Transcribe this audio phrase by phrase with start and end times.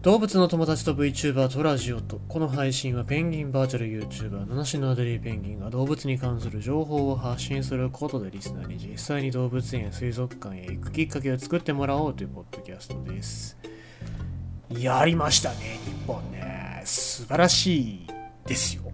[0.00, 2.20] 動物の友達と VTuber とラジオと。
[2.28, 13.58] この配信はペンギンバーチャル YouTuber 七種のアデリーペンギンが動物に関する情報を発信することでリスナーに実際に動物園や水族館へ行くきっかけを作ってもらおうというポッドキャストです。
[14.70, 16.80] やりましたね日本ね。
[16.84, 18.06] 素晴らしい
[18.46, 18.84] ですよ。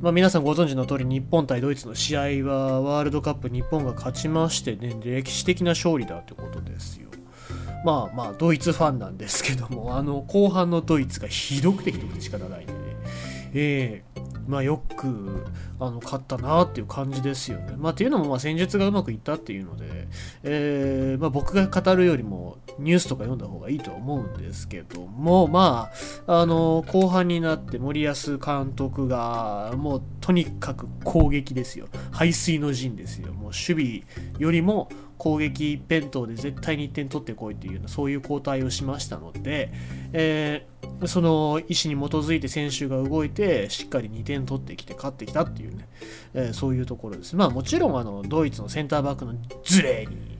[0.00, 7.11] まあ、皆さんご存知の通り日本対ドイツの試合はワールドカップ日本が勝ちましてね歴史的な勝利だってことですよ。
[7.84, 12.78] まあまあドイツファンなんですけども あの後半のドイツがひどくてひどくて仕方ないんでね
[13.54, 15.44] えーまあ、よく
[15.78, 17.74] あの勝ったなっていう感じですよね。
[17.76, 20.08] まあ、っていうのもまあ戦術がうまくいったっていうので、
[20.42, 25.90] えーまあ、僕が語るよりもニュースとか読んだ方がいいとは思うんですけども、ま
[26.26, 31.86] あ、あの後半になって森保監督がもうとにかく攻撃ですよ。
[32.10, 33.32] 排水の陣ですよ。
[33.32, 34.02] もう守備
[34.38, 34.88] よりも
[35.22, 39.72] 攻撃一辺倒で絶対に1点取ってこいっていうようなそういう交代をしましたので、
[40.12, 45.88] えー、その意思に基づいて選手が動いてしっかり2点取ってきて勝ってきたっていうね、
[46.34, 50.38] えー、そういうところですまあもちろんあのドイツのセンターバックのズレに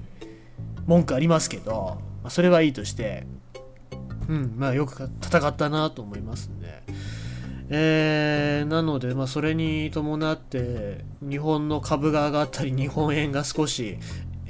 [0.89, 3.25] 文句ありますけど、まあ、それはいいとして
[4.29, 6.83] うんまあよく戦ったなと思いますね。
[7.71, 13.99] えー、なので、まあ、それに伴って日本の株が上がったり日本円が少し、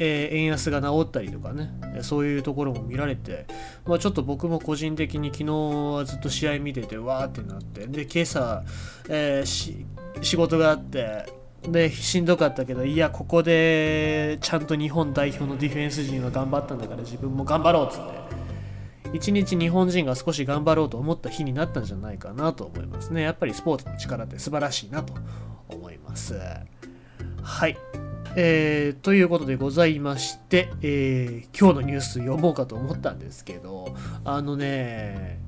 [0.05, 1.71] えー、円安が治ったりとかね、
[2.03, 3.47] そういうところも見られて、
[3.87, 8.65] まあ、ちょっと僕も個人的に昨日はずっと試合見てて、わーってなって、で、今朝、
[9.09, 9.87] えー、
[10.23, 11.33] 仕事があって、
[11.69, 23.23] で、しんどかったけど、いや、ここでちゃんと日本代表のディフェンス陣は頑張ったんだから自分も頑張ろうっつって、一日日本人が少し頑張ろうと思った日になったんじゃないかなと思いますね。
[23.23, 25.15] やっぱりスポーツの力って素晴らしいなと
[25.69, 26.35] 思います。
[27.43, 27.77] はい。
[28.35, 33.95] えー、ということでございまして、えー、今日のニュース読もうかと思ったんですけど、
[34.25, 35.39] あのね、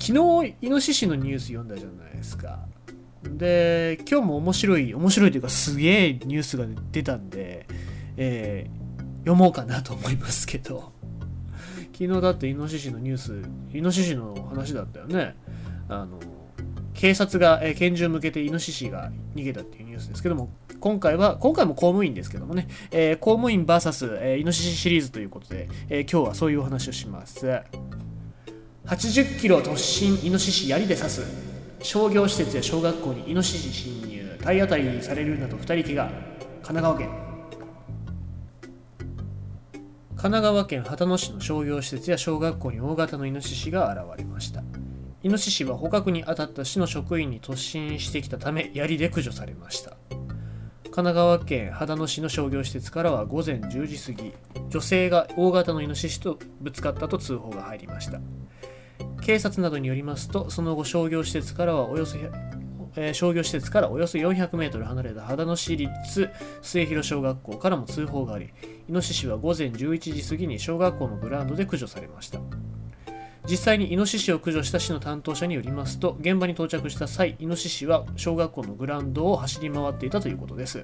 [0.00, 2.60] 昨日、イノシシのニュース読んだじゃないですか。
[3.22, 7.66] で、今日も面白い、面白いというかすげえニュースが出たんで、
[8.16, 10.92] えー、読もうかなと思いますけど、
[11.92, 13.42] 昨日だってイノシシのニュース、
[13.74, 15.34] イノシシの話だったよね。
[15.90, 16.18] あの、
[16.94, 20.48] 警察が、えー、拳銃向けてイノシシが逃げたっていうニュースですけども、
[20.80, 27.46] 今回は、今回も公務員ですけどもね、えー、公務員 VS、えー、イノシシシリーズということで、えー、今日はそういうお話をします。
[28.86, 31.22] 80キロ突進イノシシ槍で刺す。
[31.82, 34.38] 商業施設や小学校にイノシシ侵入。
[34.42, 36.10] 体当たりされるなど2人怪我。
[36.62, 37.08] 神奈川県。
[40.16, 44.62] 神奈川県秦野市の商業施設や小学校に大型のイノシシが現れました。
[45.24, 49.96] イノシシは捕獲に当たった市の職員に突進してきたため槍で駆除されました
[50.94, 54.32] 神奈川県秦野市の商業施設からは午前10時過ぎ
[54.68, 58.20] 女性が大型のイノシシとぶつかったと通報が入りました
[59.20, 62.16] 警察などによりますとその後商業施設からはおよそ
[62.96, 66.30] えー、商業施設からおよそ400メートル離れた秦野市立
[66.62, 68.50] 末広小学校からも通報があり、
[68.88, 72.38] イノシシは午前11時過ぎに小学校のグラウンドで駆除されました。
[73.48, 80.82] 実際にイノシシを駆除した市の担当者によりますと現場に到着した際イノシシは小学校のグラウンドを走り回っていたということです。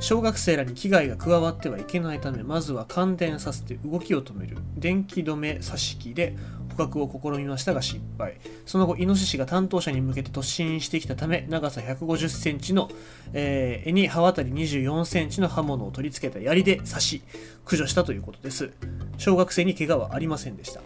[0.00, 4.56] 小学生らに危害が加わってはいけないためまずは感電させて動きを止める。
[4.76, 6.36] 電気止め挿し木で
[6.74, 8.38] 捕獲を試みましたが失敗。
[8.66, 12.90] その後イノシシが担当者に向けて突進してきたため長さ150センチの、
[13.32, 17.22] えー、に刃渡り24センチの刃物を取り付けた槍で刺し
[17.64, 18.70] 駆除したということです。
[19.18, 20.80] 小学生に怪我はありませんでした。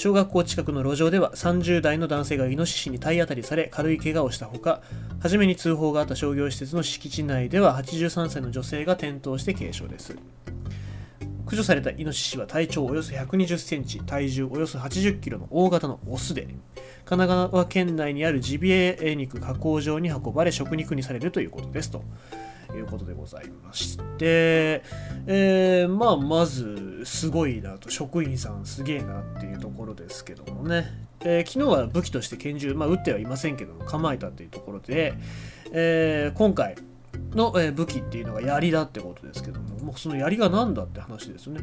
[0.00, 4.80] 小学校近くの路上では30代の男性がイノシシに体当たりされ軽い怪我をしたほか
[5.20, 10.16] 初めに通報があった商業施設の敷地内では83歳の女性が転倒して軽傷です。
[11.50, 16.42] 駆除されたイノシシは体長およそ120センチ体重およそ80キロの大型のオスで
[17.04, 22.04] 神奈川県内にあるジビエ肉加工場に運ばれ食肉にされるということですと。
[22.72, 24.84] いうことでございまして、
[25.26, 30.86] えー、まあ、まず、すごいなと、職員さんすげえなっていうところですけどもね、
[31.24, 35.14] えー、昨日は武器として拳銃、まあ、撃ってはいませんけども、構えたっていうところで、
[35.72, 36.76] えー、今回
[37.34, 41.60] の、え武器っていうのが槍だってことですけども、もうその槍が何だって話ですね。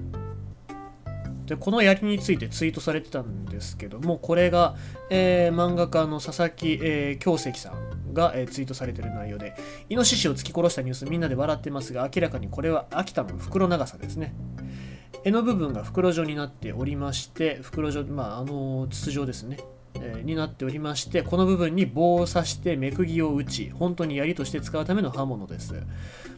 [1.48, 4.76] でこの槍についてツイートされてたんですけどもこれが、
[5.10, 9.56] えー、漫画家の佐々木、えー、京石さんが、えー、ツイートされてる内容で
[9.88, 14.36] イノシシを突き殺したニュースみんなで笑ってますが明らかにこれは秋田の袋長さですね
[15.24, 19.58] 柄の部分が袋状になっておりまして袋状まああの筒状ですね
[20.24, 25.76] になっておりましてこの部分に棒を刺して目釘を打ち本当に槍として使うための刃物です。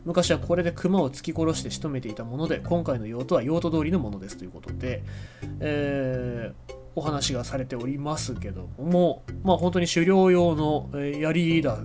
[0.06, 5.03] 昔はこれで熊を突き殺して仕留めていたもので今回の用途は用途通りのものですということで、
[5.59, 11.79] えーお話がされておりますけども、まあ、本当に狩猟用の、槍だ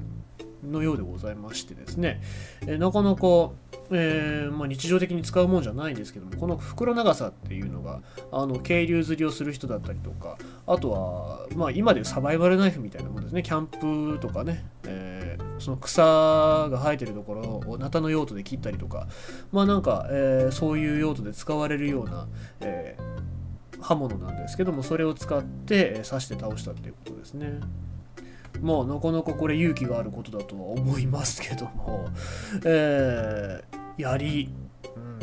[0.69, 2.23] のようでございましてですね、
[2.67, 3.51] えなかなか、
[3.91, 8.01] えーまあ、日常的に使うもんじゃないんですけどもこの袋長さっていうのが
[8.33, 13.43] あの渓流釣りをする人だったりとかあとは、まあ、今でいうサバイバルナイフみたいなものですね。
[13.43, 19.07] キャンプとかね、えーその草が生えてるところをナタの用途で切ったりとか。
[19.53, 22.27] まあなんか、えーそういう用途で使われるような、
[22.61, 22.97] え
[23.81, 27.61] 刃物なんですけどもそれを使って刺して倒したっていうことですね。
[28.61, 32.09] まあなかなかこれ勇気があることだとは思いますけども、
[32.65, 34.51] えー、槍、
[34.97, 35.19] うん。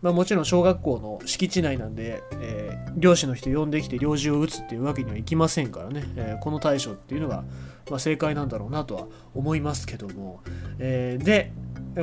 [0.00, 7.44] まあ、もちろん小学校の敷地内なんで、えー漁師の人呼んできて猟銃を撃つっていうわけにはいきませんからね、えーこの対処っていうのが、
[7.90, 10.40] まあ、正解なんだろうなとは思いますけども、
[10.78, 11.52] えーで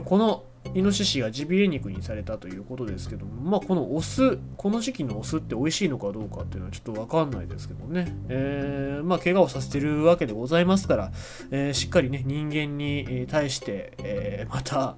[0.06, 0.44] この
[0.74, 11.12] イノシシがジビエ肉にされたということですけども、まあ、このオスこの時期のオスって美味しいのかどうかっていうのはちょっと分かんないですけどね、えーまあ怪我をさせてるわけでございますから、
[11.52, 14.96] えーしっかりね人間にえー対して、えーまた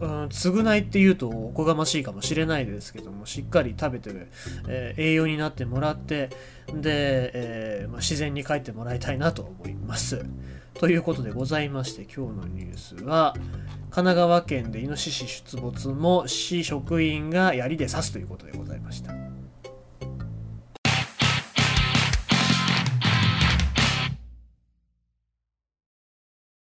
[0.00, 4.28] うん、償いっていうとおこがましいかもしれないですけどもしっかり食べてる、
[4.68, 6.30] えー栄養になってもらって
[6.72, 10.24] で、えーまあ、自然に帰ってもらいたいなと思います。
[10.74, 13.34] ということでございまして今日のニュースは
[13.90, 19.19] 神奈川県でイノシシ出没も市職員が槍で刺すということでございました。